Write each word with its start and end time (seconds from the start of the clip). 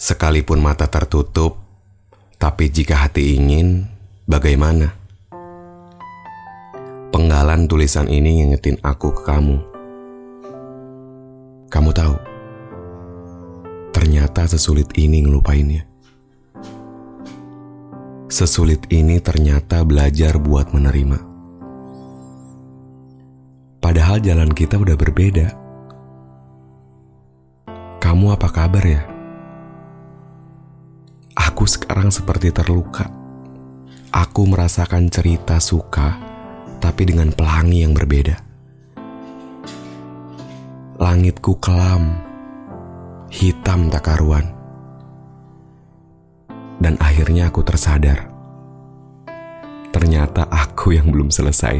Sekalipun 0.00 0.64
mata 0.64 0.88
tertutup, 0.88 1.60
tapi 2.40 2.72
jika 2.72 3.04
hati 3.04 3.36
ingin, 3.36 3.84
bagaimana? 4.24 4.96
Penggalan 7.12 7.68
tulisan 7.68 8.08
ini 8.08 8.40
ngingetin 8.40 8.80
aku 8.80 9.12
ke 9.12 9.28
kamu. 9.28 9.60
Kamu 11.68 11.90
tahu, 11.92 12.16
ternyata 13.92 14.48
sesulit 14.48 14.88
ini 14.96 15.20
ngelupainnya. 15.20 15.84
Sesulit 18.32 18.88
ini 18.88 19.20
ternyata 19.20 19.84
belajar 19.84 20.40
buat 20.40 20.72
menerima. 20.72 21.20
Padahal 23.84 24.16
jalan 24.24 24.48
kita 24.48 24.80
udah 24.80 24.96
berbeda. 24.96 25.52
Kamu 28.00 28.32
apa 28.32 28.48
kabar 28.48 28.80
ya? 28.88 29.09
Aku 31.60 31.68
sekarang 31.68 32.08
seperti 32.08 32.56
terluka. 32.56 33.04
Aku 34.16 34.48
merasakan 34.48 35.12
cerita 35.12 35.60
suka, 35.60 36.16
tapi 36.80 37.04
dengan 37.04 37.36
pelangi 37.36 37.84
yang 37.84 37.92
berbeda. 37.92 38.32
Langitku 40.96 41.60
kelam, 41.60 42.16
hitam 43.28 43.92
tak 43.92 44.08
karuan. 44.08 44.48
Dan 46.80 46.96
akhirnya 46.96 47.52
aku 47.52 47.60
tersadar. 47.60 48.32
Ternyata 49.92 50.48
aku 50.48 50.96
yang 50.96 51.12
belum 51.12 51.28
selesai. 51.28 51.76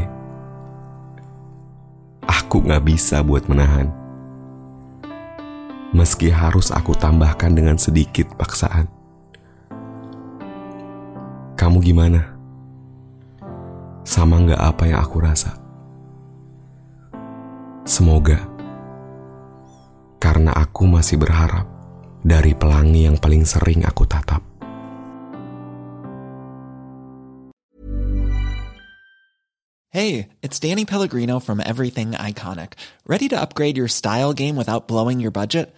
Aku 2.29 2.61
gak 2.61 2.85
bisa 2.85 3.25
buat 3.25 3.49
menahan. 3.49 3.89
Meski 5.89 6.29
harus 6.29 6.69
aku 6.69 6.93
tambahkan 6.93 7.57
dengan 7.57 7.81
sedikit 7.81 8.29
paksaan. 8.37 9.00
Kamu 11.61 11.77
gimana? 11.77 12.25
Sama 14.01 14.41
nggak 14.41 14.57
apa 14.57 14.89
yang 14.89 14.97
aku 14.97 15.21
rasa? 15.21 15.53
Semoga. 17.85 18.41
Karena 20.17 20.57
aku 20.57 20.89
masih 20.89 21.21
berharap 21.21 21.69
dari 22.25 22.57
pelangi 22.57 23.05
yang 23.05 23.21
paling 23.21 23.45
sering 23.45 23.85
aku 23.85 24.09
tatap. 24.09 24.41
Hey, 29.93 30.33
it's 30.41 30.57
Danny 30.57 30.89
Pellegrino 30.89 31.37
from 31.37 31.61
Everything 31.61 32.17
Iconic. 32.17 32.73
Ready 33.05 33.29
to 33.29 33.37
upgrade 33.37 33.77
your 33.77 33.85
style 33.85 34.33
game 34.33 34.57
without 34.57 34.89
blowing 34.89 35.21
your 35.21 35.29
budget? 35.29 35.77